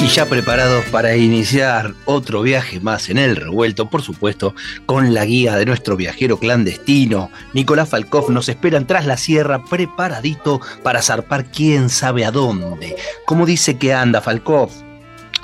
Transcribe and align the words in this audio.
Y 0.00 0.06
ya 0.06 0.26
preparados 0.26 0.84
para 0.92 1.16
iniciar 1.16 1.92
otro 2.04 2.42
viaje 2.42 2.78
más 2.78 3.08
en 3.08 3.18
el 3.18 3.34
revuelto, 3.34 3.90
por 3.90 4.00
supuesto, 4.00 4.54
con 4.86 5.12
la 5.12 5.24
guía 5.24 5.56
de 5.56 5.66
nuestro 5.66 5.96
viajero 5.96 6.38
clandestino, 6.38 7.32
Nicolás 7.52 7.88
Falkov, 7.88 8.30
nos 8.30 8.48
esperan 8.48 8.86
tras 8.86 9.06
la 9.06 9.16
sierra 9.16 9.64
preparadito 9.64 10.60
para 10.84 11.02
zarpar 11.02 11.50
quién 11.50 11.90
sabe 11.90 12.24
a 12.24 12.30
dónde. 12.30 12.96
¿Cómo 13.26 13.44
dice 13.44 13.76
que 13.76 13.92
anda 13.92 14.20
Falkov? 14.20 14.70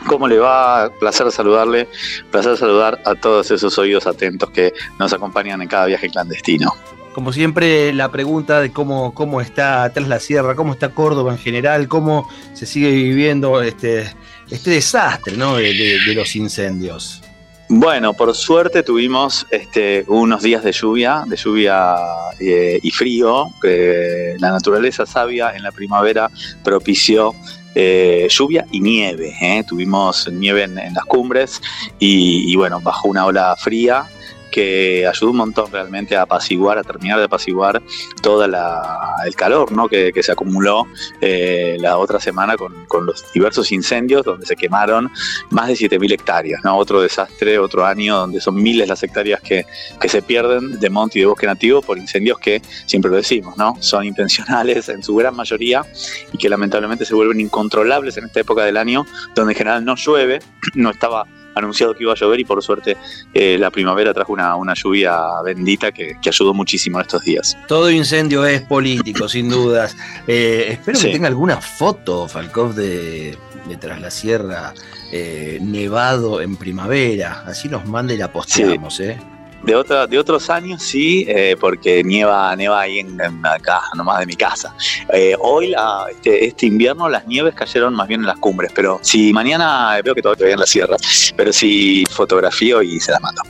¿Cómo 0.06 0.28
le 0.28 0.38
va? 0.38 0.88
Placer 1.00 1.32
saludarle, 1.32 1.88
placer 2.30 2.56
saludar 2.56 3.00
a 3.04 3.16
todos 3.16 3.50
esos 3.50 3.76
oídos 3.76 4.06
atentos 4.06 4.50
que 4.50 4.72
nos 5.00 5.12
acompañan 5.12 5.62
en 5.62 5.68
cada 5.68 5.86
viaje 5.86 6.08
clandestino. 6.08 6.72
Como 7.14 7.32
siempre, 7.32 7.92
la 7.94 8.10
pregunta 8.10 8.60
de 8.60 8.72
cómo, 8.72 9.14
cómo 9.14 9.40
está 9.40 9.88
tras 9.94 10.08
la 10.08 10.18
sierra, 10.18 10.56
cómo 10.56 10.72
está 10.72 10.88
Córdoba 10.88 11.30
en 11.30 11.38
general, 11.38 11.86
cómo 11.86 12.28
se 12.54 12.66
sigue 12.66 12.90
viviendo 12.90 13.62
este, 13.62 14.12
este 14.50 14.70
desastre 14.70 15.36
¿no? 15.36 15.54
de, 15.54 16.00
los 16.12 16.34
incendios. 16.34 17.22
Bueno, 17.68 18.14
por 18.14 18.34
suerte 18.34 18.82
tuvimos 18.82 19.46
este, 19.50 20.04
unos 20.08 20.42
días 20.42 20.64
de 20.64 20.72
lluvia, 20.72 21.22
de 21.28 21.36
lluvia 21.36 21.94
eh, 22.40 22.80
y 22.82 22.90
frío. 22.90 23.46
que 23.62 24.34
la 24.40 24.50
naturaleza 24.50 25.06
sabia 25.06 25.54
en 25.54 25.62
la 25.62 25.70
primavera 25.70 26.28
propició 26.64 27.32
eh, 27.76 28.26
lluvia 28.28 28.66
y 28.72 28.80
nieve. 28.80 29.32
¿eh? 29.40 29.62
Tuvimos 29.68 30.28
nieve 30.32 30.64
en, 30.64 30.74
las 30.74 31.04
cumbres 31.04 31.62
y, 32.00 32.52
y, 32.52 32.56
bueno, 32.56 32.80
bajo 32.80 33.06
una 33.06 33.24
ola 33.24 33.54
fría 33.56 34.04
que 34.50 35.06
ayudó 35.06 35.30
un 35.30 35.38
montón 35.38 35.70
realmente 35.70 36.16
a 36.16 36.22
apaciguar, 36.22 36.78
a 36.78 36.82
terminar 36.82 37.18
de 37.18 37.24
apaciguar 37.24 37.82
todo 38.22 38.44
el 38.44 39.34
calor 39.36 39.72
¿no? 39.72 39.88
que, 39.88 40.12
se 40.22 40.32
acumuló 40.32 40.86
eh, 41.20 41.76
la 41.80 41.98
otra 41.98 42.20
semana 42.20 42.56
con, 42.56 42.74
los 43.04 43.32
diversos 43.32 43.72
incendios 43.72 44.24
donde 44.24 44.46
se 44.46 44.56
quemaron 44.56 45.10
más 45.50 45.68
de 45.68 45.74
7.000 45.74 46.12
hectáreas. 46.12 46.60
¿no? 46.64 46.76
Otro 46.76 47.00
desastre, 47.00 47.58
otro 47.58 47.84
año 47.84 48.16
donde 48.16 48.40
son 48.40 48.54
miles 48.54 48.88
las 48.88 49.02
hectáreas 49.02 49.40
que, 49.40 49.66
se 50.08 50.22
pierden 50.22 50.78
de 50.78 50.90
monte 50.90 51.18
y 51.18 51.22
de 51.22 51.26
bosque 51.26 51.46
nativo 51.46 51.82
por 51.82 51.98
incendios 51.98 52.38
que, 52.38 52.62
siempre 52.86 53.10
lo 53.10 53.16
decimos, 53.16 53.56
¿no? 53.56 53.76
son 53.80 54.04
intencionales 54.04 54.88
en 54.88 55.02
su 55.02 55.16
gran 55.16 55.34
mayoría 55.34 55.84
y 56.32 56.38
que 56.38 56.48
lamentablemente 56.48 57.04
se 57.04 57.14
vuelven 57.14 57.40
incontrolables 57.40 58.16
en 58.16 58.26
esta 58.26 58.40
época 58.40 58.64
del 58.64 58.76
año 58.76 59.04
donde 59.34 59.52
en 59.52 59.58
general 59.58 59.84
no 59.84 59.96
llueve, 59.96 60.40
no 60.74 60.90
estaba 60.90 61.26
anunciado 61.54 61.94
que 61.94 62.02
iba 62.04 62.12
a 62.12 62.16
llover 62.16 62.40
y 62.40 62.44
por 62.44 62.62
suerte 62.62 62.96
eh, 63.32 63.56
la 63.58 63.70
primavera 63.70 64.12
trajo 64.12 64.32
una, 64.32 64.56
una 64.56 64.74
lluvia 64.74 65.18
bendita 65.44 65.92
que, 65.92 66.16
ayudó 66.26 66.54
muchísimo 66.54 66.98
en 66.98 67.02
estos 67.02 67.22
días. 67.22 67.56
Todo 67.68 67.90
incendio 67.90 68.44
es 68.44 68.62
político, 68.62 69.28
sin 69.28 69.48
dudas. 69.48 69.96
Eh, 70.26 70.66
espero 70.70 70.98
que 70.98 71.08
tenga 71.08 71.28
alguna 71.28 71.60
foto, 71.60 72.26
Falkov, 72.26 72.74
de, 72.74 73.36
de 73.68 73.76
Tras 73.76 74.00
la 74.00 74.10
Sierra, 74.10 74.74
eh, 75.12 75.58
nevado 75.60 76.40
en 76.40 76.56
primavera. 76.56 77.44
Así 77.46 77.68
nos 77.68 77.86
mande 77.86 78.14
y 78.14 78.16
la 78.16 78.32
posteamos, 78.32 79.00
¿eh? 79.00 79.18
De, 79.64 79.74
otra, 79.74 80.06
de 80.06 80.18
otros 80.18 80.50
años 80.50 80.82
sí, 80.82 81.24
eh, 81.28 81.56
porque 81.58 82.04
nieva, 82.04 82.54
nieva 82.56 82.80
ahí 82.80 82.98
en, 82.98 83.18
acá, 83.46 83.82
nomás 83.96 84.20
de 84.20 84.26
mi 84.26 84.34
casa. 84.34 84.74
Eh, 85.12 85.34
hoy, 85.40 85.68
la, 85.68 86.06
este, 86.10 86.46
este, 86.46 86.66
invierno, 86.66 87.08
las 87.08 87.26
nieves 87.26 87.54
cayeron 87.54 87.94
más 87.94 88.08
bien 88.08 88.20
en 88.20 88.26
las 88.26 88.38
cumbres, 88.38 88.72
pero 88.74 88.98
si 89.02 89.32
mañana 89.32 89.98
veo 90.02 90.14
que 90.14 90.22
todavía 90.22 90.52
en 90.54 90.60
la 90.60 90.66
sierra, 90.66 90.96
pero 91.36 91.52
si 91.52 92.04
fotografío 92.10 92.82
y 92.82 93.00
se 93.00 93.12
las 93.12 93.20
mando. 93.20 93.42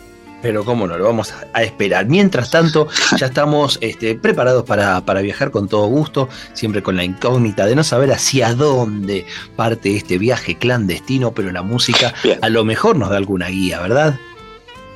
Pero 0.45 0.63
cómo 0.63 0.87
no, 0.87 0.99
lo 0.99 1.05
vamos 1.05 1.33
a 1.55 1.63
esperar. 1.63 2.05
Mientras 2.05 2.51
tanto, 2.51 2.87
ya 3.17 3.27
estamos 3.27 3.79
este, 3.81 4.15
preparados 4.15 4.65
para, 4.65 5.01
viajar 5.23 5.51
con 5.51 5.69
todo 5.69 5.87
gusto, 5.87 6.29
siempre 6.53 6.83
con 6.83 6.97
la 6.97 7.05
incógnita 7.05 7.65
de 7.65 7.75
no 7.75 7.83
saber 7.83 8.13
hacia 8.13 8.55
dónde 8.55 9.25
parte 9.57 9.97
este 9.97 10.19
viaje 10.19 10.59
clandestino, 10.59 11.33
pero 11.33 11.51
la 11.51 11.63
música 11.63 12.13
a 12.43 12.49
lo 12.51 12.63
mejor 12.67 12.97
nos 12.97 13.09
da 13.09 13.17
alguna 13.17 13.49
guía, 13.49 13.81
¿verdad? 13.81 14.19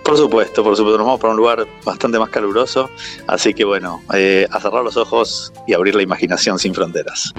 Por 0.09 0.17
supuesto, 0.17 0.65
por 0.65 0.75
supuesto, 0.75 0.97
nos 0.97 1.07
vamos 1.07 1.21
para 1.21 1.33
un 1.33 1.37
lugar 1.37 1.67
bastante 1.85 2.19
más 2.19 2.31
caluroso, 2.31 2.89
así 3.27 3.53
que 3.53 3.63
bueno, 3.67 4.03
eh, 4.15 4.49
a 4.51 4.59
cerrar 4.59 4.83
los 4.83 4.97
ojos 4.97 5.53
y 5.67 5.75
abrir 5.75 5.95
la 5.95 6.03
imaginación 6.03 6.59
sin 6.59 6.73
fronteras. 6.73 7.35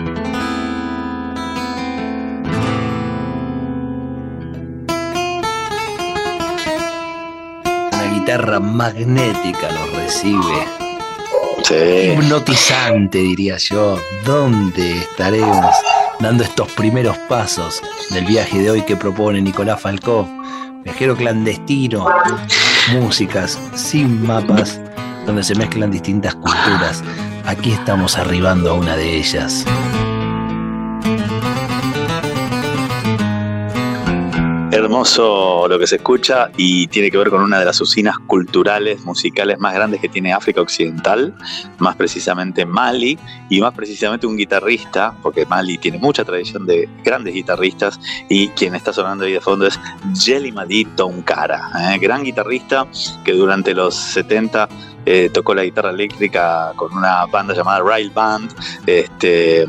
Una 7.91 8.13
guitarra 8.13 8.59
magnética 8.59 9.71
nos 9.71 9.91
recibe. 9.95 10.67
Sí. 11.63 12.11
Hipnotizante, 12.13 13.17
diría 13.17 13.57
yo. 13.57 13.97
¿Dónde 14.23 14.99
estaremos 14.99 15.75
dando 16.19 16.43
estos 16.43 16.71
primeros 16.73 17.17
pasos 17.27 17.81
del 18.11 18.25
viaje 18.25 18.59
de 18.59 18.69
hoy 18.69 18.83
que 18.83 18.95
propone 18.95 19.41
Nicolás 19.41 19.81
Falcó? 19.81 20.29
viajero 20.83 21.15
clandestino, 21.15 22.07
músicas 22.93 23.59
sin 23.75 24.25
mapas, 24.25 24.79
donde 25.25 25.43
se 25.43 25.55
mezclan 25.55 25.91
distintas 25.91 26.35
culturas. 26.35 27.03
Aquí 27.45 27.71
estamos 27.71 28.17
arribando 28.17 28.71
a 28.71 28.73
una 28.73 28.95
de 28.95 29.17
ellas. 29.17 29.65
Hermoso 34.71 35.67
lo 35.67 35.79
que 35.79 35.87
se 35.87 35.95
escucha 35.95 36.51
y 36.55 36.85
tiene 36.87 37.09
que 37.09 37.17
ver 37.17 37.31
con 37.31 37.41
una 37.41 37.57
de 37.57 37.65
las 37.65 37.81
usinas 37.81 38.19
culturales, 38.19 39.03
musicales 39.03 39.57
más 39.57 39.73
grandes 39.73 39.99
que 39.99 40.09
tiene 40.09 40.31
África 40.31 40.61
Occidental, 40.61 41.33
más 41.79 41.95
precisamente 41.95 42.67
Mali, 42.67 43.17
y 43.49 43.61
más 43.61 43.73
precisamente 43.73 44.27
un 44.27 44.37
guitarrista, 44.37 45.15
porque 45.23 45.47
Mali 45.47 45.79
tiene 45.79 45.97
mucha 45.97 46.23
tradición 46.23 46.67
de 46.67 46.87
grandes 47.03 47.33
guitarristas, 47.33 47.99
y 48.29 48.49
quien 48.49 48.75
está 48.75 48.93
sonando 48.93 49.25
ahí 49.25 49.33
de 49.33 49.41
fondo 49.41 49.65
es 49.65 49.79
Jelly 50.15 50.51
Madi 50.51 50.85
Tonkara, 50.85 51.71
¿eh? 51.91 51.97
gran 51.97 52.23
guitarrista 52.23 52.85
que 53.25 53.33
durante 53.33 53.73
los 53.73 53.95
70 53.95 54.69
eh, 55.05 55.29
tocó 55.33 55.53
la 55.53 55.63
guitarra 55.63 55.91
eléctrica 55.91 56.73
con 56.75 56.95
una 56.95 57.25
banda 57.25 57.53
llamada 57.53 57.81
Rail 57.81 58.09
Band, 58.09 58.53
este, 58.85 59.65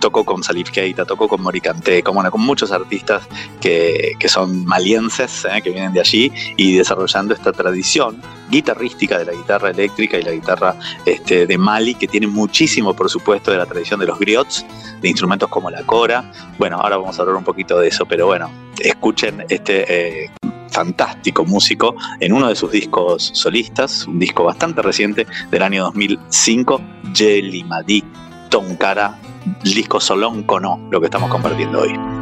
tocó 0.00 0.24
con 0.24 0.42
Salif 0.42 0.70
Keita, 0.70 1.04
tocó 1.04 1.28
con 1.28 1.42
Moricante, 1.42 2.02
con, 2.02 2.16
con 2.30 2.40
muchos 2.40 2.72
artistas 2.72 3.28
que, 3.60 4.16
son 4.28 4.64
malienses, 4.64 5.44
eh, 5.44 5.60
que 5.62 5.70
vienen 5.70 5.92
de 5.92 6.00
allí 6.00 6.32
y 6.56 6.76
desarrollando 6.76 7.34
esta 7.34 7.52
tradición 7.52 8.20
guitarrística 8.50 9.18
de 9.18 9.26
la 9.26 9.32
guitarra 9.32 9.70
eléctrica 9.70 10.18
y 10.18 10.22
la 10.22 10.32
guitarra 10.32 10.76
este, 11.04 11.46
de 11.46 11.58
Mali, 11.58 11.94
que 11.94 12.06
tiene 12.06 12.26
muchísimo, 12.26 12.94
por 12.94 13.10
supuesto, 13.10 13.50
de 13.50 13.58
la 13.58 13.66
tradición 13.66 14.00
de 14.00 14.06
los 14.06 14.18
griots, 14.18 14.64
de 15.00 15.08
instrumentos 15.08 15.48
como 15.48 15.70
la 15.70 15.82
cora. 15.82 16.30
Bueno, 16.58 16.78
ahora 16.78 16.96
vamos 16.96 17.18
a 17.18 17.22
hablar 17.22 17.36
un 17.36 17.44
poquito 17.44 17.78
de 17.78 17.88
eso, 17.88 18.06
pero 18.06 18.26
bueno, 18.26 18.50
escuchen 18.78 19.44
este 19.48 20.24
eh, 20.24 20.30
fantástico 20.78 21.44
músico 21.44 21.96
en 22.20 22.32
uno 22.32 22.48
de 22.48 22.54
sus 22.54 22.70
discos 22.70 23.32
solistas, 23.34 24.06
un 24.06 24.20
disco 24.20 24.44
bastante 24.44 24.80
reciente 24.80 25.26
del 25.50 25.62
año 25.64 25.82
2005, 25.86 26.80
Jelly 27.14 27.64
Madi 27.64 28.04
Tonkara, 28.48 29.18
disco 29.64 29.98
Solón 29.98 30.44
Cono, 30.44 30.78
lo 30.92 31.00
que 31.00 31.06
estamos 31.06 31.30
compartiendo 31.30 31.80
hoy. 31.80 32.17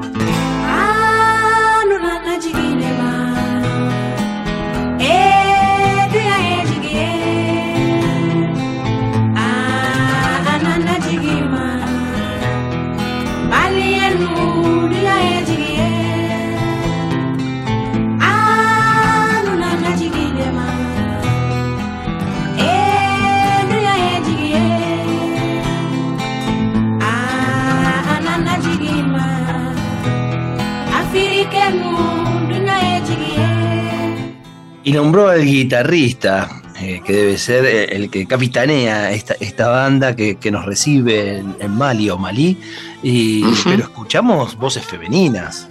Nombró 34.96 35.28
al 35.28 35.44
guitarrista, 35.44 36.62
eh, 36.80 37.02
que 37.04 37.12
debe 37.12 37.38
ser 37.38 37.64
eh, 37.66 37.84
el 37.96 38.10
que 38.10 38.26
capitanea 38.26 39.12
esta, 39.12 39.34
esta 39.40 39.68
banda 39.68 40.16
que, 40.16 40.38
nos 40.50 40.64
recibe 40.64 41.38
en, 41.38 41.70
Mali 41.70 42.10
o 42.10 42.16
Malí, 42.16 42.58
y, 43.02 43.44
pero 43.64 43.84
escuchamos 43.84 44.56
voces 44.56 44.84
femeninas. 44.84 45.68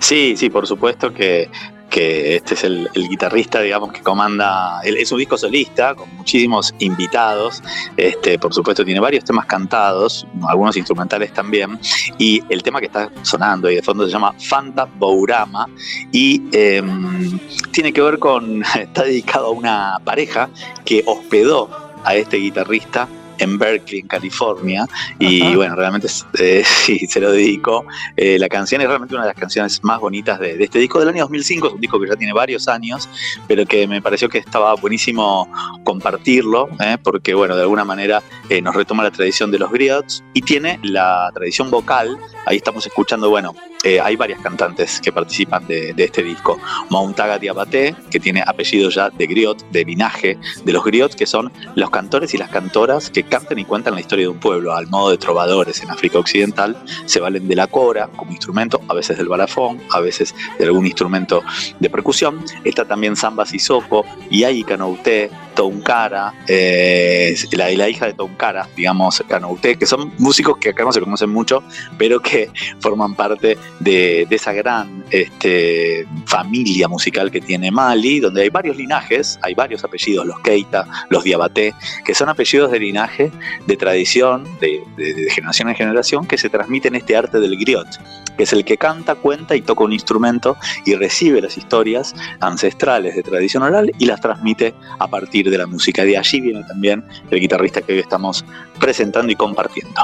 Sí, 0.00 0.34
sí, 0.36 0.50
por 0.50 0.66
supuesto 0.66 1.12
que, 1.12 1.48
que 1.96 2.36
este 2.36 2.52
es 2.52 2.64
el, 2.64 2.90
guitarrista, 2.92 3.62
digamos, 3.62 3.90
que 3.90 4.02
comanda, 4.02 4.82
es 4.84 5.10
un 5.12 5.18
disco 5.18 5.38
solista 5.38 5.94
con 5.94 6.14
muchísimos 6.14 6.74
invitados, 6.78 7.62
este, 7.96 8.38
por 8.38 8.52
supuesto 8.52 8.84
tiene 8.84 9.00
varios 9.00 9.24
temas 9.24 9.46
cantados, 9.46 10.26
algunos 10.46 10.76
instrumentales 10.76 11.32
también, 11.32 11.78
y 12.18 12.42
el 12.50 12.62
tema 12.62 12.80
que 12.80 12.86
está 12.86 13.10
sonando 13.22 13.70
y 13.70 13.76
de 13.76 13.82
fondo 13.82 14.04
se 14.04 14.12
llama 14.12 14.34
Fanta 14.38 14.84
Bourama 14.84 15.70
y 16.12 16.42
em, 16.52 17.38
tiene 17.72 17.94
que 17.94 18.02
ver 18.02 18.18
con, 18.18 18.62
está 18.78 19.04
dedicado 19.04 19.46
a 19.46 19.50
una 19.52 19.98
pareja 20.04 20.50
que 20.84 21.02
hospedó 21.06 21.70
a 22.04 22.14
este 22.14 22.36
guitarrista 22.36 23.08
en 23.38 23.58
Berkeley, 23.58 24.00
en 24.00 24.08
California. 24.08 24.86
Y 25.18 25.54
bueno, 25.54 25.74
realmente 25.76 26.08
eh, 26.38 26.62
sí, 26.64 27.06
se 27.06 27.20
lo 27.20 27.32
dedico. 27.32 27.84
Eh, 28.16 28.38
la 28.38 28.48
canción 28.48 28.80
es 28.80 28.88
realmente 28.88 29.14
una 29.14 29.24
de 29.24 29.30
las 29.30 29.38
canciones 29.38 29.82
más 29.84 30.00
bonitas 30.00 30.38
de, 30.38 30.62
este 30.62 30.78
disco 30.78 30.98
del 31.00 31.08
año 31.08 31.22
2005. 31.22 31.66
Es 31.66 31.72
un 31.74 31.80
disco 31.80 32.00
que 32.00 32.08
ya 32.08 32.16
tiene 32.16 32.32
varios 32.32 32.68
años, 32.68 33.08
pero 33.46 33.66
que 33.66 33.86
me 33.86 34.02
pareció 34.02 34.28
que 34.28 34.38
estaba 34.38 34.74
buenísimo 34.74 35.48
compartirlo, 35.84 36.68
eh, 36.80 36.98
porque 37.02 37.34
bueno, 37.34 37.56
de 37.56 37.62
alguna 37.62 37.84
manera 37.84 38.22
nos 38.62 38.74
retoma 38.74 39.02
la 39.02 39.10
tradición 39.10 39.50
de 39.50 39.58
los 39.58 39.70
griots 39.70 40.24
y 40.32 40.42
tiene 40.42 40.78
la 40.82 41.30
tradición 41.34 41.70
vocal. 41.70 42.16
Ahí 42.46 42.56
estamos 42.56 42.86
escuchando, 42.86 43.28
bueno, 43.28 43.54
hay 44.02 44.16
varias 44.16 44.40
cantantes 44.40 45.00
que 45.00 45.12
participan 45.12 45.66
de, 45.66 45.94
este 45.96 46.22
disco. 46.22 46.58
Mountaga 46.90 47.38
Diabaté, 47.38 47.94
que 48.10 48.20
tiene 48.20 48.42
apellido 48.46 48.90
ya 48.90 49.10
de 49.10 49.26
griot, 49.26 49.70
de 49.70 49.84
linaje 49.84 50.38
de 50.64 50.72
los 50.72 50.84
griots, 50.84 51.16
que 51.16 51.26
son 51.26 51.52
los 51.74 51.90
cantores 51.90 52.34
y 52.34 52.38
las 52.38 52.50
cantoras 52.50 53.10
que 53.10 53.22
cantan 53.22 53.58
y 53.58 53.64
cuentan 53.64 53.94
la 53.94 54.00
historia 54.00 54.24
de 54.24 54.28
un 54.28 54.38
pueblo, 54.38 54.74
al 54.74 54.88
modo 54.88 55.10
de 55.10 55.18
trovadores 55.18 55.82
en 55.82 55.90
África 55.90 56.18
Occidental, 56.18 56.76
se 57.04 57.20
valen 57.20 57.48
de 57.48 57.54
la 57.54 57.66
cora 57.66 58.08
como 58.16 58.32
instrumento, 58.32 58.80
a 58.88 58.94
veces 58.94 59.18
del 59.18 59.28
balafón, 59.28 59.80
a 59.90 60.00
veces 60.00 60.34
de 60.58 60.64
algún 60.64 60.86
instrumento 60.86 61.42
de 61.78 61.90
percusión. 61.90 62.44
Está 62.64 62.84
también 62.84 63.16
Samba 63.16 63.46
Sissoko, 63.46 64.04
Yai 64.30 64.62
Canouté, 64.64 65.30
Tonkara, 65.54 66.34
eh, 66.46 67.34
la, 67.52 67.70
la, 67.70 67.88
hija 67.88 68.06
de 68.06 68.12
Tonkara, 68.12 68.68
digamos, 68.76 69.22
Canouté, 69.26 69.76
que 69.76 69.86
son 69.86 70.12
músicos 70.18 70.58
que 70.58 70.70
acá 70.70 70.84
no 70.84 70.92
se 70.92 71.00
conocen 71.00 71.30
mucho, 71.30 71.62
pero 71.96 72.20
que 72.20 72.50
forman 72.80 73.14
parte 73.14 73.56
de, 73.80 74.26
esa 74.30 74.52
gran 74.52 75.04
este, 75.10 76.06
familia 76.26 76.88
musical 76.88 77.30
que 77.30 77.40
tiene 77.40 77.70
Mali, 77.70 78.20
donde 78.20 78.42
hay 78.42 78.48
varios 78.48 78.76
linajes, 78.76 79.38
hay 79.42 79.54
varios 79.54 79.84
apellidos, 79.84 80.26
los 80.26 80.38
Keita, 80.40 80.86
los 81.10 81.24
Diabaté, 81.24 81.74
que 82.04 82.14
son 82.14 82.28
apellidos 82.28 82.70
de 82.70 82.80
linaje 82.80 83.30
de 83.66 83.76
tradición, 83.76 84.44
de, 84.60 84.82
generación 85.30 85.68
en 85.68 85.74
generación, 85.74 86.26
que 86.26 86.38
se 86.38 86.48
transmite 86.48 86.88
en 86.88 86.96
este 86.96 87.16
arte 87.16 87.40
del 87.40 87.56
griot, 87.56 87.88
que 88.36 88.42
es 88.42 88.52
el 88.52 88.64
que 88.64 88.76
canta, 88.76 89.14
cuenta 89.14 89.56
y 89.56 89.62
toca 89.62 89.84
un 89.84 89.92
instrumento 89.92 90.56
y 90.84 90.94
recibe 90.94 91.40
las 91.40 91.56
historias 91.56 92.14
ancestrales 92.40 93.14
de 93.14 93.22
tradición 93.22 93.62
oral 93.62 93.92
y 93.98 94.06
las 94.06 94.20
transmite 94.20 94.74
a 94.98 95.08
partir 95.08 95.50
de 95.50 95.58
la 95.58 95.66
música. 95.66 96.04
De 96.04 96.16
allí 96.16 96.40
viene 96.40 96.64
también 96.64 97.04
el 97.30 97.40
guitarrista 97.40 97.82
que 97.82 97.92
hoy 97.94 97.98
estamos 98.00 98.44
presentando 98.78 99.32
y 99.32 99.36
compartiendo. 99.36 100.02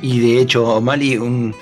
Y 0.00 0.18
de 0.18 0.40
hecho, 0.40 0.80
Mali, 0.80 1.16
un, 1.16 1.54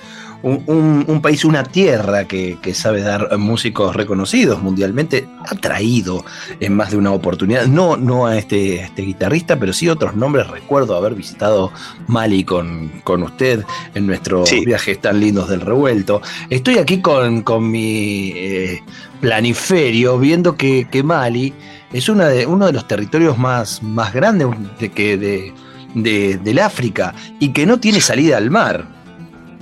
un, 0.42 1.20
país, 1.22 1.44
una 1.44 1.64
tierra 1.64 2.26
que, 2.26 2.58
sabe 2.74 3.02
dar 3.02 3.36
músicos 3.38 3.94
reconocidos 3.94 4.62
mundialmente, 4.62 5.28
ha 5.46 5.54
traído 5.54 6.24
en 6.60 6.74
más 6.74 6.90
de 6.90 6.96
una 6.96 7.12
oportunidad, 7.12 7.66
no, 7.66 7.96
no 7.96 8.26
a 8.26 8.38
este, 8.38 8.82
este 8.82 9.02
guitarrista, 9.02 9.58
pero 9.58 9.72
sí 9.72 9.88
otros 9.88 10.14
nombres. 10.14 10.48
Recuerdo 10.48 10.96
haber 10.96 11.14
visitado 11.14 11.72
Mali 12.06 12.44
con, 12.44 12.88
con 13.04 13.22
usted 13.22 13.64
en 13.94 14.06
nuestros 14.06 14.50
viajes 14.64 15.00
tan 15.00 15.20
lindos 15.20 15.48
del 15.48 15.60
revuelto. 15.60 16.22
Estoy 16.48 16.78
aquí 16.78 17.00
con, 17.00 17.44
mi 17.70 18.32
eh, 18.34 18.82
planiferio 19.20 20.18
viendo 20.18 20.56
que, 20.56 20.86
Mali 21.04 21.52
es 21.92 22.08
una 22.08 22.28
de, 22.28 22.46
uno 22.46 22.66
de 22.66 22.72
los 22.72 22.86
territorios 22.86 23.38
más, 23.38 23.82
más 23.82 24.12
grandes 24.12 24.48
de, 24.78 24.90
que, 24.90 25.16
de, 25.16 26.38
del 26.38 26.58
África 26.58 27.14
y 27.38 27.52
que 27.52 27.66
no 27.66 27.78
tiene 27.80 28.00
salida 28.00 28.36
al 28.36 28.50
mar. 28.50 28.99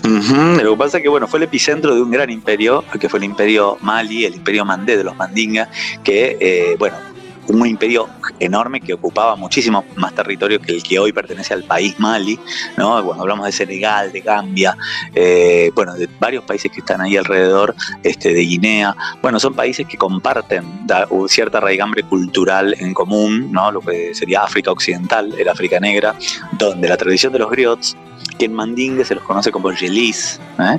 Lo 0.02 0.72
que 0.72 0.76
pasa 0.76 0.98
es 0.98 1.02
que 1.02 1.08
bueno, 1.08 1.26
fue 1.26 1.38
el 1.38 1.44
epicentro 1.44 1.94
de 1.94 2.02
un 2.02 2.10
gran 2.10 2.30
imperio, 2.30 2.84
que 2.98 3.08
fue 3.08 3.18
el 3.18 3.24
imperio 3.24 3.78
Mali, 3.80 4.24
el 4.24 4.34
imperio 4.34 4.64
Mandé 4.64 4.96
de 4.96 5.04
los 5.04 5.16
Mandinga, 5.16 5.68
que 6.02 6.36
eh, 6.40 6.76
bueno, 6.78 6.96
un 7.48 7.66
imperio 7.66 8.08
enorme 8.38 8.80
que 8.80 8.92
ocupaba 8.92 9.34
muchísimo 9.36 9.84
más 9.96 10.14
territorio 10.14 10.60
que 10.60 10.72
el 10.72 10.82
que 10.82 10.98
hoy 10.98 11.12
pertenece 11.12 11.54
al 11.54 11.64
país 11.64 11.98
Mali, 11.98 12.38
¿no? 12.76 13.02
Cuando 13.04 13.22
hablamos 13.22 13.46
de 13.46 13.52
Senegal, 13.52 14.12
de 14.12 14.20
Gambia, 14.20 14.76
eh, 15.14 15.70
bueno, 15.74 15.94
de 15.94 16.08
varios 16.20 16.44
países 16.44 16.70
que 16.70 16.80
están 16.80 17.00
ahí 17.00 17.16
alrededor, 17.16 17.74
este, 18.02 18.32
de 18.32 18.40
Guinea, 18.40 18.94
bueno, 19.22 19.40
son 19.40 19.54
países 19.54 19.86
que 19.86 19.96
comparten 19.96 20.64
cierta 21.28 21.60
raigambre 21.60 22.02
cultural 22.02 22.76
en 22.78 22.92
común, 22.92 23.50
¿no? 23.50 23.72
Lo 23.72 23.80
que 23.80 24.14
sería 24.14 24.42
África 24.42 24.70
Occidental, 24.70 25.34
el 25.38 25.48
África 25.48 25.80
Negra, 25.80 26.14
donde 26.52 26.88
la 26.88 26.96
tradición 26.96 27.32
de 27.32 27.38
los 27.38 27.50
griots 27.50 27.96
que 28.38 28.46
en 28.46 28.54
Mandingue 28.54 29.04
se 29.04 29.14
los 29.14 29.24
conoce 29.24 29.50
como 29.50 29.72
Yelis. 29.72 30.40
¿eh? 30.58 30.78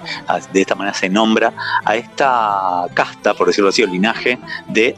De 0.53 0.61
esta 0.61 0.75
manera 0.75 0.93
se 0.93 1.09
nombra 1.09 1.53
a 1.85 1.95
esta 1.95 2.85
casta, 2.93 3.33
por 3.33 3.47
decirlo 3.47 3.69
así, 3.69 3.83
o 3.83 3.87
linaje 3.87 4.39
de 4.67 4.95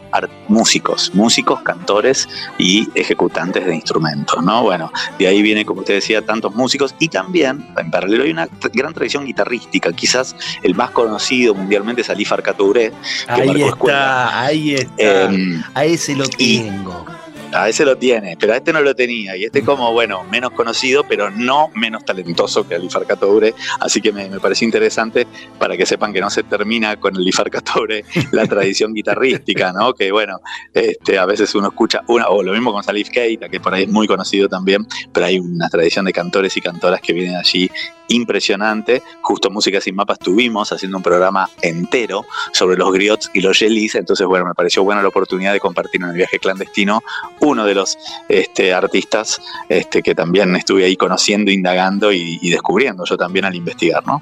músicos, 0.47 1.13
músicos, 1.13 1.61
cantores 1.61 2.29
y 2.57 2.87
ejecutantes 2.95 3.65
de 3.65 3.75
instrumentos. 3.75 4.43
¿no? 4.43 4.63
Bueno, 4.63 4.91
de 5.17 5.27
ahí 5.27 5.41
viene, 5.41 5.65
como 5.65 5.81
usted 5.81 5.95
decía, 5.95 6.21
tantos 6.25 6.53
músicos 6.55 6.95
y 6.99 7.09
también, 7.09 7.67
en 7.77 7.91
paralelo, 7.91 8.23
hay 8.23 8.31
una 8.31 8.47
gran 8.73 8.93
tradición 8.93 9.25
guitarrística. 9.25 9.91
Quizás 9.91 10.35
el 10.63 10.75
más 10.75 10.91
conocido 10.91 11.53
mundialmente 11.55 12.01
es 12.01 12.09
Ali 12.09 12.25
Farka 12.25 12.53
que 12.53 12.91
ahí 13.27 13.63
está, 13.63 14.41
Ahí 14.41 14.75
está, 14.75 15.23
em, 15.23 15.63
a 15.73 15.85
ese 15.85 16.15
lo 16.15 16.27
tengo 16.27 17.05
a 17.53 17.69
ese 17.69 17.85
lo 17.85 17.97
tiene, 17.97 18.37
pero 18.39 18.53
a 18.53 18.57
este 18.57 18.73
no 18.73 18.81
lo 18.81 18.95
tenía. 18.95 19.35
Y 19.35 19.45
este 19.45 19.63
como, 19.63 19.91
bueno, 19.93 20.23
menos 20.25 20.51
conocido, 20.51 21.03
pero 21.07 21.29
no 21.29 21.69
menos 21.75 22.05
talentoso 22.05 22.67
que 22.67 22.75
el 22.75 22.89
Toure. 22.89 23.53
Así 23.79 24.01
que 24.01 24.11
me, 24.11 24.29
me 24.29 24.39
pareció 24.39 24.65
interesante 24.65 25.27
para 25.59 25.77
que 25.77 25.85
sepan 25.85 26.13
que 26.13 26.21
no 26.21 26.29
se 26.29 26.43
termina 26.43 26.95
con 26.97 27.15
el 27.15 27.29
Toure 27.63 28.03
la 28.31 28.45
tradición 28.47 28.93
guitarrística, 28.93 29.71
¿no? 29.71 29.93
Que 29.93 30.11
bueno, 30.11 30.39
este, 30.73 31.17
a 31.17 31.25
veces 31.25 31.53
uno 31.55 31.69
escucha 31.69 32.01
una, 32.07 32.27
o 32.27 32.43
lo 32.43 32.53
mismo 32.53 32.71
con 32.71 32.83
Salif 32.83 33.09
Keita, 33.09 33.49
que 33.49 33.59
por 33.59 33.73
ahí 33.73 33.83
es 33.83 33.89
muy 33.89 34.07
conocido 34.07 34.47
también, 34.47 34.85
pero 35.11 35.25
hay 35.25 35.39
una 35.39 35.69
tradición 35.69 36.05
de 36.05 36.13
cantores 36.13 36.55
y 36.57 36.61
cantoras 36.61 37.01
que 37.01 37.13
vienen 37.13 37.35
allí 37.35 37.69
impresionante. 38.11 39.01
Justo 39.21 39.49
Música 39.49 39.79
Sin 39.81 39.95
Mapas 39.95 40.19
estuvimos 40.19 40.71
haciendo 40.71 40.97
un 40.97 41.03
programa 41.03 41.49
entero 41.61 42.25
sobre 42.51 42.77
los 42.77 42.91
griots 42.91 43.31
y 43.33 43.41
los 43.41 43.59
yelis, 43.59 43.95
entonces 43.95 44.27
bueno, 44.27 44.45
me 44.45 44.53
pareció 44.53 44.83
buena 44.83 45.01
la 45.01 45.07
oportunidad 45.07 45.53
de 45.53 45.59
compartir 45.59 46.01
en 46.01 46.09
el 46.09 46.15
viaje 46.15 46.39
clandestino 46.39 47.01
uno 47.41 47.65
de 47.65 47.75
los 47.75 47.97
este, 48.29 48.73
artistas 48.73 49.41
este, 49.69 50.01
que 50.01 50.15
también 50.15 50.55
estuve 50.55 50.85
ahí 50.85 50.95
conociendo, 50.95 51.51
indagando 51.51 52.11
y, 52.11 52.39
y 52.41 52.49
descubriendo 52.49 53.03
yo 53.05 53.17
también 53.17 53.45
al 53.45 53.55
investigar, 53.55 54.05
¿no? 54.05 54.21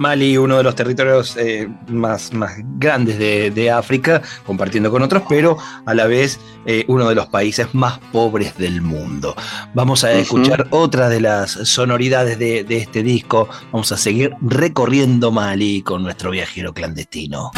Mali, 0.00 0.38
uno 0.38 0.56
de 0.56 0.62
los 0.62 0.74
territorios 0.74 1.36
eh, 1.36 1.68
más, 1.88 2.32
más 2.32 2.52
grandes 2.78 3.18
de, 3.18 3.70
África, 3.70 4.22
compartiendo 4.46 4.90
con 4.90 5.02
otros, 5.02 5.24
pero 5.28 5.58
a 5.84 5.92
la 5.92 6.06
vez 6.06 6.40
eh, 6.64 6.86
uno 6.88 7.06
de 7.06 7.14
los 7.14 7.26
países 7.26 7.74
más 7.74 7.98
pobres 8.10 8.56
del 8.56 8.80
mundo. 8.80 9.36
Vamos 9.74 10.02
a 10.04 10.12
escuchar 10.12 10.68
otra 10.70 11.10
de 11.10 11.20
las 11.20 11.50
sonoridades 11.50 12.38
de, 12.38 12.64
de 12.64 12.78
este 12.78 13.02
disco. 13.02 13.50
Vamos 13.72 13.92
a 13.92 13.98
seguir 13.98 14.34
recorriendo 14.40 15.30
Mali 15.30 15.82
con 15.82 16.02
nuestro 16.02 16.30
viajero 16.30 16.72
clandestino. 16.72 17.50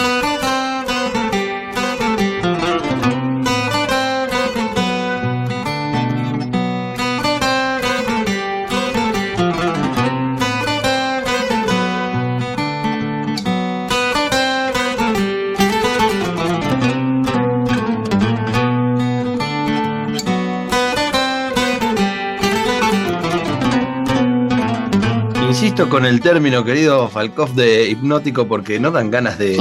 Con 25.89 26.05
el 26.05 26.21
término, 26.21 26.65
querido 26.65 27.09
Falkov, 27.09 27.55
de 27.55 27.89
hipnótico, 27.91 28.47
porque 28.47 28.79
no 28.79 28.91
dan 28.91 29.11
ganas 29.11 29.39
de, 29.39 29.57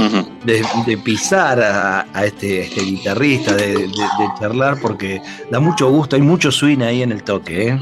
pisar 1.04 1.60
a, 1.60 2.24
este, 2.24 2.62
este, 2.62 2.82
guitarrista, 2.82 3.54
de, 3.54 3.88
charlar, 4.38 4.78
porque 4.80 5.20
da 5.50 5.60
mucho 5.60 5.90
gusto, 5.90 6.16
hay 6.16 6.22
mucho 6.22 6.50
swing 6.50 6.82
ahí 6.82 7.02
en 7.02 7.12
el 7.12 7.22
toque. 7.22 7.68
¿eh? 7.68 7.80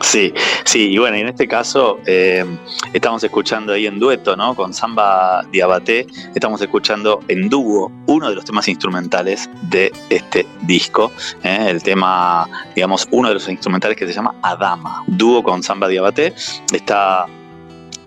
Sí, 0.00 0.34
sí, 0.64 0.90
y 0.90 0.98
bueno, 0.98 1.16
en 1.16 1.28
este 1.28 1.46
caso 1.46 2.00
eh, 2.06 2.44
estamos 2.92 3.22
escuchando 3.22 3.72
ahí 3.72 3.86
en 3.86 4.00
dueto, 4.00 4.36
¿no? 4.36 4.54
Con 4.54 4.74
Samba 4.74 5.44
Diabaté, 5.52 6.06
estamos 6.34 6.60
escuchando 6.60 7.20
en 7.28 7.48
dúo 7.48 7.92
uno 8.06 8.28
de 8.28 8.34
los 8.34 8.44
temas 8.44 8.66
instrumentales 8.68 9.48
de 9.62 9.92
este 10.10 10.46
disco, 10.62 11.12
¿eh? 11.44 11.66
el 11.68 11.82
tema, 11.82 12.48
digamos, 12.74 13.06
uno 13.12 13.28
de 13.28 13.34
los 13.34 13.48
instrumentales 13.48 13.96
que 13.96 14.06
se 14.06 14.12
llama 14.12 14.34
Adama, 14.42 15.04
dúo 15.06 15.42
con 15.42 15.62
Samba 15.62 15.88
Diabaté, 15.88 16.34
está 16.72 17.26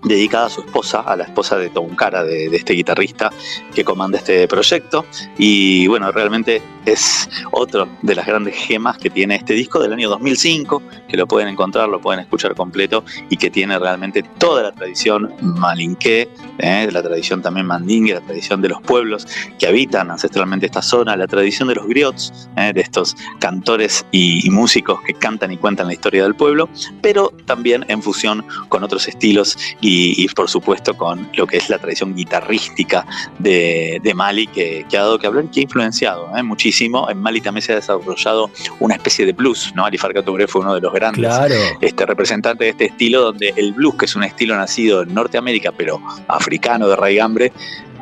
dedicada 0.06 0.46
a 0.46 0.50
su 0.50 0.60
esposa, 0.62 1.00
a 1.00 1.16
la 1.16 1.24
esposa 1.24 1.58
de 1.58 1.68
Tonkara, 1.68 2.24
de, 2.24 2.48
de 2.48 2.56
este 2.56 2.72
guitarrista 2.72 3.30
que 3.74 3.84
comanda 3.84 4.18
este 4.18 4.48
proyecto. 4.48 5.04
Y 5.36 5.86
bueno, 5.88 6.12
realmente 6.12 6.62
es 6.86 7.28
otro 7.50 7.88
de 8.02 8.14
las 8.14 8.26
grandes 8.26 8.54
gemas 8.54 8.96
que 8.96 9.10
tiene 9.10 9.34
este 9.34 9.54
disco 9.54 9.80
del 9.80 9.92
año 9.92 10.08
2005, 10.08 10.82
que 11.08 11.16
lo 11.16 11.26
pueden 11.26 11.48
encontrar, 11.48 11.88
lo 11.88 12.00
pueden 12.00 12.20
escuchar 12.20 12.54
completo 12.54 13.04
y 13.28 13.36
que 13.36 13.50
tiene 13.50 13.78
realmente 13.78 14.22
toda 14.22 14.62
la 14.62 14.72
tradición 14.72 15.34
malinqué, 15.40 16.28
¿eh? 16.58 16.88
la 16.90 17.02
tradición 17.02 17.42
también 17.42 17.66
mandingue, 17.66 18.14
la 18.14 18.20
tradición 18.20 18.62
de 18.62 18.68
los 18.68 18.80
pueblos 18.82 19.26
que 19.58 19.66
habitan 19.66 20.10
ancestralmente 20.10 20.66
esta 20.66 20.80
zona, 20.80 21.16
la 21.16 21.26
tradición 21.26 21.68
de 21.68 21.74
los 21.74 21.88
griots, 21.88 22.48
¿eh? 22.56 22.72
de 22.72 22.80
estos 22.80 23.16
cantores 23.40 24.06
y, 24.12 24.48
músicos 24.56 25.00
que 25.02 25.12
cantan 25.12 25.50
y 25.50 25.56
cuentan 25.56 25.88
la 25.88 25.92
historia 25.92 26.22
del 26.22 26.34
pueblo, 26.34 26.68
pero 27.02 27.32
también 27.46 27.84
en 27.88 28.00
fusión 28.00 28.46
con 28.68 28.84
otros 28.84 29.08
estilos 29.08 29.58
y, 29.80 29.95
por 30.34 30.48
supuesto 30.48 30.96
con 30.96 31.28
lo 31.34 31.46
que 31.46 31.58
es 31.58 31.68
la 31.68 31.78
tradición 31.78 32.14
guitarrística 32.14 33.06
de, 33.38 34.00
Mali 34.14 34.46
que, 34.46 34.86
ha 34.92 34.96
dado 34.96 35.18
que 35.18 35.26
hablar 35.26 35.44
y 35.44 35.48
que 35.48 35.60
ha 35.60 35.62
influenciado 35.64 36.30
¿eh? 36.36 36.42
muchísimo 36.42 37.08
en 37.10 37.18
Mali 37.18 37.40
también 37.40 37.62
se 37.62 37.72
ha 37.72 37.76
desarrollado 37.76 38.50
una 38.80 38.94
especie 38.94 39.26
de 39.26 39.32
blues, 39.32 39.72
¿no? 39.74 39.84
Ali 39.84 39.98
Farka 39.98 40.22
fue 40.48 40.60
uno 40.60 40.74
de 40.74 40.80
los 40.80 40.92
grandes 40.92 41.32
este, 41.80 42.06
representantes 42.06 42.64
de 42.66 42.70
este 42.70 42.84
estilo, 42.86 43.20
donde 43.22 43.52
el 43.56 43.72
blues, 43.72 43.96
que 43.96 44.04
es 44.04 44.16
un 44.16 44.24
estilo 44.24 44.56
nacido 44.56 45.02
en 45.02 45.14
Norteamérica, 45.14 45.72
pero 45.72 46.00
africano 46.28 46.88
de 46.88 46.96
raigambre, 46.96 47.52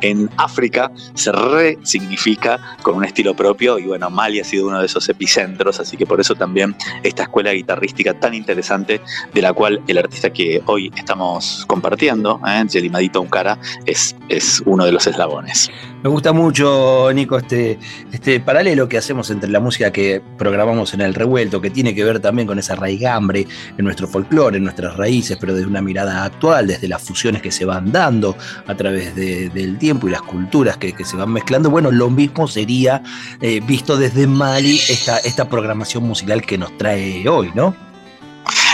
en 0.01 0.29
África 0.37 0.91
se 1.13 1.31
resignifica 1.31 2.59
con 2.81 2.95
un 2.95 3.05
estilo 3.05 3.35
propio 3.35 3.79
y 3.79 3.85
bueno, 3.85 4.09
Mali 4.09 4.39
ha 4.39 4.43
sido 4.43 4.67
uno 4.67 4.79
de 4.79 4.85
esos 4.85 5.07
epicentros, 5.09 5.79
así 5.79 5.97
que 5.97 6.05
por 6.05 6.19
eso 6.19 6.35
también 6.35 6.75
esta 7.03 7.23
escuela 7.23 7.51
guitarrística 7.51 8.13
tan 8.19 8.33
interesante 8.33 9.01
de 9.33 9.41
la 9.41 9.53
cual 9.53 9.81
el 9.87 9.97
artista 9.97 10.31
que 10.31 10.61
hoy 10.65 10.91
estamos 10.95 11.65
compartiendo, 11.67 12.39
¿eh? 12.47 12.63
Yelimadito 12.67 13.21
Uncara, 13.21 13.59
es, 13.85 14.15
es 14.29 14.61
uno 14.65 14.85
de 14.85 14.91
los 14.91 15.07
eslabones. 15.07 15.69
Me 16.05 16.11
gusta 16.11 16.33
mucho, 16.33 17.11
Nico, 17.15 17.35
este, 17.39 17.79
este 18.11 18.39
paralelo 18.39 18.87
que 18.87 18.99
hacemos 18.99 19.31
entre 19.31 19.49
la 19.49 19.59
música 19.59 19.91
que 19.91 20.21
programamos 20.37 20.93
en 20.93 21.01
el 21.01 21.15
revuelto, 21.15 21.59
que 21.59 21.71
tiene 21.71 21.95
que 21.95 22.03
ver 22.03 22.19
también 22.19 22.47
con 22.47 22.59
esa 22.59 22.75
raigambre 22.75 23.47
en 23.75 23.83
nuestro 23.83 24.07
folclore, 24.07 24.57
en 24.57 24.65
nuestras 24.65 24.95
raíces, 24.97 25.35
pero 25.41 25.55
desde 25.55 25.67
una 25.67 25.81
mirada 25.81 26.23
actual, 26.23 26.67
desde 26.67 26.87
las 26.87 27.01
fusiones 27.01 27.41
que 27.41 27.51
se 27.51 27.65
van 27.65 27.91
dando 27.91 28.37
a 28.67 28.75
través 28.75 29.15
del 29.15 29.79
tiempo 29.79 30.07
y 30.07 30.11
las 30.11 30.21
culturas 30.21 30.77
que, 30.77 30.93
se 31.03 31.17
van 31.17 31.33
mezclando. 31.33 31.71
Bueno, 31.71 31.89
lo 31.89 32.11
mismo 32.11 32.47
sería 32.47 33.01
eh, 33.41 33.59
visto 33.65 33.97
desde 33.97 34.27
Mali 34.27 34.75
esta, 34.87 35.17
esta 35.17 35.49
programación 35.49 36.03
musical 36.03 36.43
que 36.43 36.59
nos 36.59 36.77
trae 36.77 37.27
hoy, 37.27 37.49
¿no? 37.55 37.75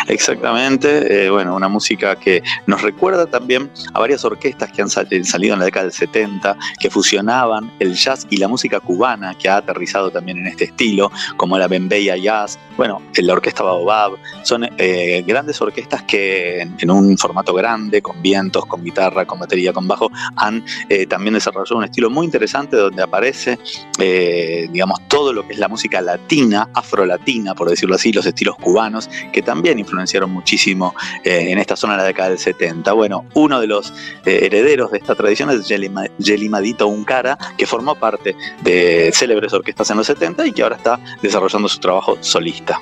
Exactamente, 0.07 1.25
eh, 1.25 1.29
bueno, 1.29 1.55
una 1.55 1.67
música 1.67 2.15
que 2.15 2.41
nos 2.65 2.81
recuerda 2.81 3.25
también 3.25 3.69
a 3.93 3.99
varias 3.99 4.25
orquestas 4.25 4.71
que 4.71 4.81
han 4.81 4.89
salido 4.89 5.53
en 5.53 5.59
la 5.59 5.65
década 5.65 5.85
del 5.85 5.93
70, 5.93 6.57
que 6.79 6.89
fusionaban 6.89 7.71
el 7.79 7.95
jazz 7.95 8.25
y 8.29 8.37
la 8.37 8.47
música 8.47 8.79
cubana, 8.79 9.35
que 9.35 9.49
ha 9.49 9.57
aterrizado 9.57 10.09
también 10.11 10.39
en 10.39 10.47
este 10.47 10.65
estilo, 10.65 11.11
como 11.37 11.57
la 11.57 11.67
Bembeya 11.67 12.17
Jazz, 12.17 12.57
bueno, 12.77 13.01
la 13.15 13.33
orquesta 13.33 13.63
Baobab, 13.63 14.13
son 14.43 14.67
eh, 14.77 15.23
grandes 15.25 15.61
orquestas 15.61 16.03
que 16.03 16.61
en, 16.61 16.91
un 16.91 17.17
formato 17.17 17.53
grande, 17.53 18.01
con 18.01 18.21
vientos, 18.21 18.65
con 18.65 18.83
guitarra, 18.83 19.25
con 19.25 19.39
batería, 19.39 19.73
con 19.73 19.87
bajo, 19.87 20.11
han 20.35 20.63
eh, 20.89 21.05
también 21.05 21.35
desarrollado 21.35 21.77
un 21.77 21.83
estilo 21.83 22.09
muy 22.09 22.25
interesante 22.25 22.75
donde 22.75 23.03
aparece, 23.03 23.59
digamos, 23.97 24.99
todo 25.07 25.33
lo 25.33 25.45
que 25.45 25.53
es 25.53 25.59
la 25.59 25.67
música 25.67 26.01
latina, 26.01 26.69
afrolatina, 26.73 27.53
por 27.53 27.69
decirlo 27.69 27.95
así, 27.95 28.11
los 28.11 28.25
estilos 28.25 28.55
cubanos, 28.55 29.09
que 29.31 29.41
también 29.41 29.79
muchísimo 30.27 30.95
eh, 31.23 31.51
en 31.51 31.57
esta 31.57 31.75
zona 31.75 31.93
de 31.93 31.99
la 31.99 32.03
década 32.05 32.29
del 32.29 32.39
70. 32.39 32.91
Bueno, 32.93 33.25
uno 33.33 33.59
de 33.59 33.67
los 33.67 33.93
eh, 34.25 34.39
herederos 34.43 34.91
de 34.91 34.99
esta 34.99 35.15
tradición 35.15 35.49
es 35.49 35.67
Yelimadito 35.67 36.87
Uncara, 36.87 37.37
que 37.57 37.65
formó 37.65 37.95
parte 37.95 38.35
de 38.63 39.11
célebres 39.13 39.53
orquestas 39.53 39.89
en 39.91 39.97
los 39.97 40.07
70 40.07 40.45
y 40.47 40.51
que 40.51 40.63
ahora 40.63 40.75
está 40.77 40.99
desarrollando 41.21 41.67
su 41.67 41.79
trabajo 41.79 42.17
solista. 42.21 42.81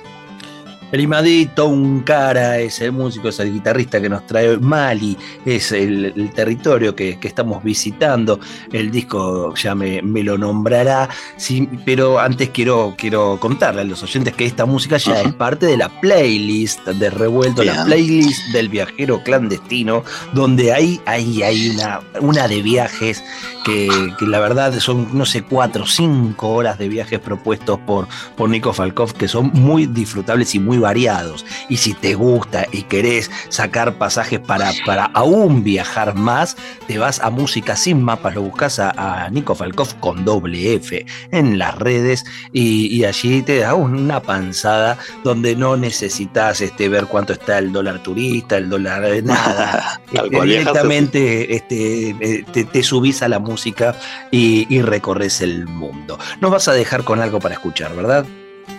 Primadito, 0.92 1.68
un 1.68 2.02
cara, 2.02 2.58
es 2.58 2.82
el 2.82 2.92
músico, 2.92 3.30
es 3.30 3.40
el 3.40 3.54
guitarrista 3.54 4.02
que 4.02 4.10
nos 4.10 4.26
trae 4.26 4.58
Mali, 4.58 5.16
es 5.46 5.72
el, 5.72 6.32
territorio 6.34 6.96
que, 6.96 7.20
estamos 7.22 7.64
visitando. 7.64 8.40
El 8.72 8.90
disco 8.90 9.54
ya 9.56 9.76
me, 9.76 10.02
lo 10.02 10.38
nombrará, 10.38 11.08
sí, 11.38 11.70
pero 11.86 12.20
antes 12.20 12.50
quiero, 12.50 12.96
quiero 12.98 13.40
contarle 13.40 13.82
a 13.82 13.84
los 13.84 14.02
oyentes 14.02 14.34
que 14.34 14.46
esta 14.46 14.66
música 14.66 14.98
ya 14.98 15.22
es 15.22 15.34
parte 15.34 15.68
de 15.68 15.78
la 15.78 15.90
playlist 16.02 16.86
de 16.88 17.10
Revuelto, 17.10 17.64
la 17.64 17.86
playlist 17.86 18.48
del 18.52 18.70
viajero 18.70 19.22
clandestino, 19.24 20.04
donde 20.34 20.74
hay, 20.74 21.00
hay, 21.06 21.44
hay 21.44 21.70
una, 21.70 22.02
una 22.20 22.48
de 22.48 22.62
viajes 22.62 23.24
que, 23.64 23.90
la 24.22 24.40
verdad 24.40 24.78
son, 24.80 25.10
no 25.14 25.26
sé, 25.26 25.44
cuatro 25.44 25.84
o 25.84 25.88
cinco 25.88 26.50
horas 26.50 26.78
de 26.78 26.90
viajes 26.90 27.20
propuestos 27.20 27.80
por, 27.80 28.08
por 28.36 28.50
Nico 28.50 28.74
Falkov, 28.74 29.14
que 29.14 29.28
son 29.28 29.52
muy 29.54 29.86
disfrutables 29.86 30.56
y 30.56 30.60
muy 30.60 30.79
variados. 30.80 31.46
Y 31.70 31.78
si 31.78 31.94
te 31.94 32.16
gusta 32.16 32.66
y 32.72 32.84
querés 32.84 33.30
sacar 33.50 33.98
pasajes 33.98 34.40
para, 34.40 34.72
para 34.86 35.06
aún 35.06 35.64
viajar 35.64 36.16
más, 36.16 36.56
te 36.88 36.98
vas 36.98 37.20
a 37.20 37.30
Música 37.30 37.76
Sin 37.76 38.04
Mapas, 38.04 38.36
lo 38.36 38.42
buscas 38.42 38.80
a, 38.80 39.30
Nico 39.32 39.56
Falkov 39.56 40.00
con 40.00 40.26
doble 40.26 40.76
F 40.76 41.06
en 41.32 41.58
las 41.58 41.76
redes 41.76 42.26
y, 42.52 43.04
allí 43.04 43.42
te 43.42 43.60
da 43.60 43.76
una 43.76 44.22
panzada 44.22 44.98
donde 45.24 45.56
no 45.56 45.78
necesitas 45.78 46.62
este, 46.62 46.90
ver 46.90 47.06
cuánto 47.06 47.34
está 47.34 47.58
el 47.58 47.72
dólar 47.72 48.04
turista, 48.04 48.58
el 48.58 48.70
dólar 48.70 49.04
de 49.04 49.22
nada. 49.22 50.02
Este, 50.12 50.42
directamente 50.42 51.56
este, 51.56 52.10
eh, 52.20 52.44
te, 52.44 52.84
subís 52.84 53.22
a 53.22 53.28
la 53.28 53.38
música 53.38 53.96
y, 54.32 54.66
y 54.74 54.82
recorres 54.82 55.40
el 55.42 55.68
mundo. 55.68 56.18
Nos 56.42 56.52
vas 56.52 56.68
a 56.68 56.74
dejar 56.74 57.04
con 57.04 57.22
algo 57.22 57.40
para 57.40 57.54
escuchar, 57.54 57.96
¿verdad? 57.96 58.26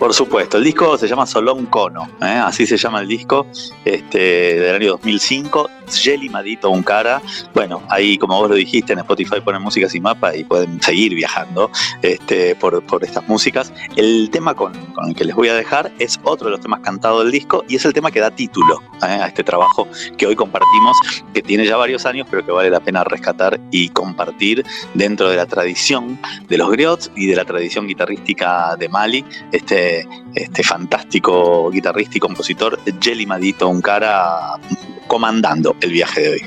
Por 0.01 0.15
supuesto, 0.15 0.57
el 0.57 0.63
disco 0.63 0.97
se 0.97 1.07
llama 1.07 1.27
Solón 1.27 1.67
Cono, 1.67 2.09
¿eh? 2.23 2.25
así 2.25 2.65
se 2.65 2.75
llama 2.75 3.01
el 3.01 3.07
disco 3.07 3.45
este, 3.85 4.59
del 4.59 4.75
año 4.77 4.89
2005, 4.93 5.69
Jelly 5.91 6.27
Madito 6.27 6.71
cara. 6.83 7.21
Bueno, 7.53 7.83
ahí 7.87 8.17
como 8.17 8.35
vos 8.39 8.49
lo 8.49 8.55
dijiste, 8.55 8.93
en 8.93 8.99
Spotify 8.99 9.41
ponen 9.41 9.61
música 9.61 9.87
sin 9.87 10.01
mapa 10.01 10.35
y 10.35 10.43
pueden 10.43 10.81
seguir 10.81 11.13
viajando 11.13 11.69
este, 12.01 12.55
por, 12.55 12.83
estas 13.01 13.27
músicas. 13.27 13.71
El 13.95 14.31
tema 14.31 14.55
con, 14.55 14.73
el 15.07 15.13
que 15.13 15.23
les 15.23 15.35
voy 15.35 15.49
a 15.49 15.53
dejar 15.53 15.91
es 15.99 16.19
otro 16.23 16.47
de 16.47 16.53
los 16.53 16.61
temas 16.61 16.79
cantados 16.79 17.21
del 17.21 17.31
disco 17.31 17.63
y 17.67 17.75
es 17.75 17.85
el 17.85 17.93
tema 17.93 18.09
que 18.09 18.21
da 18.21 18.31
título 18.31 18.81
¿eh? 19.03 19.05
a 19.05 19.27
este 19.27 19.43
trabajo 19.43 19.87
que 20.17 20.25
hoy 20.25 20.35
compartimos, 20.35 20.97
que 21.31 21.43
tiene 21.43 21.67
ya 21.67 21.77
varios 21.77 22.07
años, 22.07 22.25
pero 22.27 22.43
que 22.43 22.51
vale 22.51 22.71
la 22.71 22.79
pena 22.79 23.03
rescatar 23.03 23.59
y 23.69 23.89
compartir 23.89 24.65
dentro 24.95 25.29
de 25.29 25.35
la 25.35 25.45
tradición 25.45 26.19
de 26.49 26.57
los 26.57 26.71
griots 26.71 27.11
y 27.15 27.27
de 27.27 27.35
la 27.35 27.45
tradición 27.45 27.85
guitarrística 27.85 28.75
de 28.77 28.89
Mali. 28.89 29.23
Este, 29.51 29.90
este, 30.33 30.63
fantástico 30.63 31.69
guitarrista 31.71 32.17
y 32.17 32.19
compositor 32.19 32.79
Jelly 32.99 33.25
Madito 33.25 33.69
cara 33.81 34.59
comandando 35.07 35.75
el 35.81 35.91
viaje 35.91 36.21
de 36.21 36.29
hoy. 36.29 36.41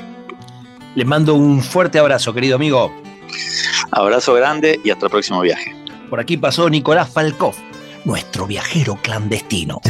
Les 0.95 1.05
mando 1.05 1.35
un 1.35 1.61
fuerte 1.61 1.99
abrazo, 1.99 2.33
querido 2.33 2.55
amigo. 2.55 2.91
Abrazo 3.91 4.33
grande 4.33 4.79
y 4.83 4.89
hasta 4.89 5.05
el 5.05 5.11
próximo 5.11 5.41
viaje. 5.41 5.75
Por 6.09 6.19
aquí 6.19 6.37
pasó 6.37 6.69
Nicolás 6.69 7.09
Falkov, 7.09 7.53
nuestro 8.05 8.47
viajero 8.47 8.97
clandestino. 9.01 9.81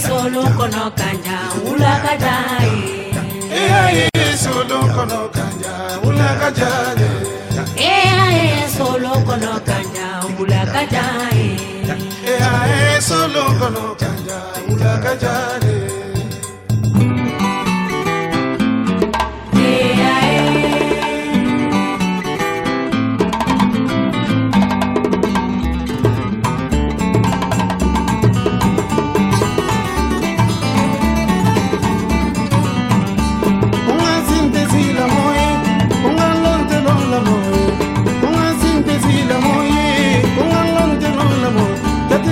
solo 0.00 0.42
ula 1.64 2.02
kajale 6.40 7.08
eh 7.76 8.68
solo 8.76 9.12
kono 9.26 9.52
kanja 9.66 10.08
ula 10.40 10.62
kajale 10.72 11.48
eh 12.32 13.00
solo 13.08 13.44
kono 13.60 13.84
kanja 14.00 14.38
ula 14.72 14.92
kajale 15.04 15.63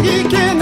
que 0.03 0.55
van 0.55 0.62